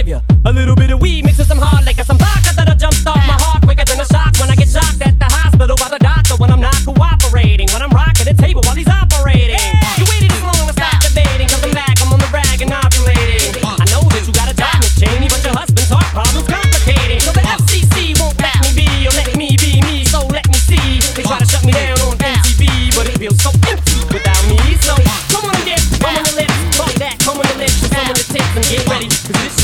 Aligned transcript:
give 0.00 0.08
you. 0.08 0.20
A 0.46 0.52
little 0.52 0.74
bit 0.74 0.90
of 0.90 1.00
weed 1.00 1.24
mixed 1.24 1.38
with 1.38 1.48
some 1.48 1.60
hard 1.60 1.84
liquor, 1.84 2.04
some 2.04 2.16
vodka 2.16 2.56
that'll 2.56 2.74
jumpstart 2.74 3.20
my 3.28 3.36
heart 3.36 3.60
quicker 3.62 3.84
than 3.84 4.00
a 4.00 4.08
shock 4.08 4.32
when 4.40 4.48
I 4.48 4.56
get 4.56 4.68
shocked 4.68 5.04
at 5.04 5.18
the 5.20 5.28
hospital 5.28 5.76
by 5.76 5.92
the 5.92 6.00
doctor 6.00 6.40
when 6.40 6.48
I'm 6.50 6.60
not 6.60 6.76
cooperating. 6.88 7.68
When 7.72 7.82
I'm 7.84 7.92
rocking 7.92 8.24
the 8.24 8.32
table 8.32 8.64
while 8.64 8.76
he's 8.76 8.88
operating. 8.88 9.60
You 10.00 10.08
waited 10.08 10.32
this 10.32 10.40
long 10.40 10.64
to 10.64 10.72
stop 10.72 10.96
debating, 11.04 11.52
cause 11.52 11.60
I'm 11.60 11.76
back, 11.76 12.00
I'm 12.00 12.12
on 12.16 12.20
the 12.20 12.30
rag 12.32 12.64
and 12.64 12.72
ovulating. 12.72 13.60
I 13.60 13.84
know 13.92 14.00
that 14.08 14.24
you 14.24 14.32
got 14.32 14.48
a 14.48 14.56
job, 14.56 14.80
Miss 14.80 14.96
Cheney, 14.96 15.28
but 15.28 15.44
your 15.44 15.52
husband's 15.52 15.92
heart 15.92 16.08
problem's 16.16 16.48
complicating. 16.48 17.20
So 17.20 17.36
the 17.36 17.44
FCC 17.44 18.16
won't 18.16 18.40
let 18.40 18.56
me 18.64 18.72
be, 18.72 18.88
or 19.04 19.12
let 19.20 19.36
me 19.36 19.52
be 19.60 19.84
me, 19.84 20.08
so 20.08 20.24
let 20.32 20.48
me 20.48 20.56
see. 20.56 21.04
They 21.12 21.24
try 21.28 21.44
to 21.44 21.48
shut 21.48 21.60
me 21.68 21.76
down 21.76 22.00
on 22.08 22.16
MTV, 22.16 22.96
but 22.96 23.04
it 23.04 23.20
feels 23.20 23.36
so 23.36 23.52
empty 23.68 24.00
without 24.08 24.40
me. 24.48 24.56
So 24.80 24.96
come 25.28 25.44
on 25.44 25.52
and 25.60 25.66
dip, 25.68 25.82
come 26.00 26.16
on 26.16 26.24
the 26.24 26.34
lips, 26.40 26.56
fuck 26.72 26.94
that, 27.04 27.20
come 27.20 27.36
on 27.36 27.44
the 27.52 27.68
lips, 27.68 27.84
come 27.84 28.08
on 28.08 28.16
the 28.16 28.24
tips 28.24 28.52
and 28.56 28.64
get 28.64 28.88
ready, 28.88 29.12
cause 29.12 29.36
this 29.44 29.59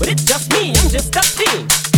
But 0.00 0.08
it's 0.08 0.24
just 0.24 0.50
me, 0.54 0.70
I'm 0.70 0.88
just 0.88 1.14
a 1.14 1.20
teen. 1.20 1.89